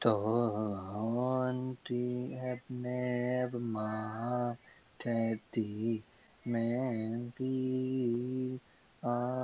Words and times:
Tonti 0.00 2.06
Ebnevma 2.38 4.56
Teti 4.98 6.02
Mempi 6.46 8.58
Ami 9.04 9.43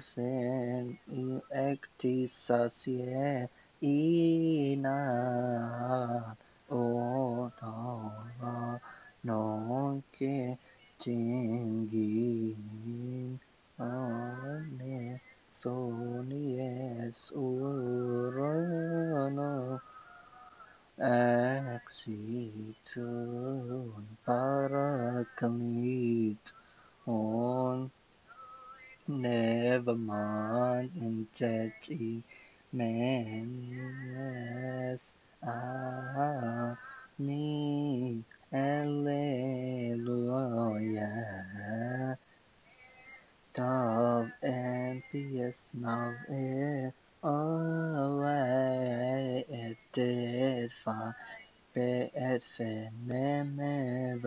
sen 0.00 0.98
iu 1.20 1.42
ekti 1.50 2.28
sasie 2.28 3.48
inan 3.82 4.86
o 6.70 7.50
no 7.60 8.10
no 8.40 8.80
non 9.24 10.02
che 10.12 10.56
tingin 11.00 12.60
ane 13.78 15.20
sonies 15.60 17.20
urano 17.46 19.80
exitun 21.76 24.04
paraclete 24.24 26.52
on 27.06 27.90
Never 29.08 29.94
mind 29.94 30.90
entity 31.00 32.24
menes 32.72 33.14
a 35.42 36.76
me 37.16 38.24
alleluia 38.52 38.98
Tav 43.54 44.32
and 44.42 45.02
pies 45.12 45.70
nav 45.72 46.14
e 46.28 46.90
away 47.22 48.34
et 49.48 49.98
et 49.98 50.72
fa 50.72 51.14
be 51.72 52.10
et 52.12 52.42
fe 52.42 52.90
me 53.06 53.44
me 53.44 54.26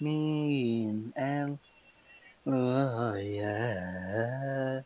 miền 0.00 1.10
Nam 1.14 1.56
ơi 2.44 3.38
à 3.38 4.82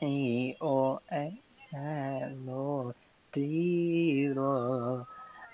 ai 0.00 0.54
ô 0.58 1.00
ai 1.06 1.32
à 1.72 2.20
lô 2.46 2.92
tí 3.32 4.28
rô 4.36 5.04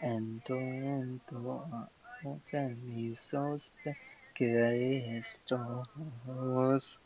anh 0.01 0.39
tô 0.45 0.57
anh 0.57 1.19
tô 1.31 1.61
một 2.23 2.39
cái 2.51 2.69
mi 2.85 3.15
sốt 3.15 3.61
cái 4.35 5.05
stores 5.35 6.97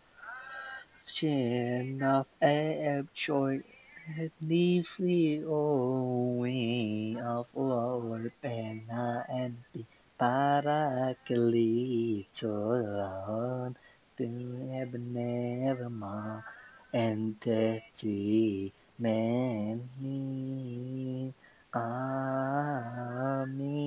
trên 1.07 1.99
nắp 1.99 2.27
em 2.39 3.05
trôi 3.15 3.61
hết 4.17 4.29
đi 4.41 4.83
phi 4.87 5.41
ô 5.47 6.47
can 11.29 11.51
leave 11.51 12.25
Choron 12.35 13.77
to 14.17 14.25
Ebenezer 14.81 16.43
and 16.95 17.39
thirty 17.43 18.73
many 18.99 19.75
Amen. 21.75 23.78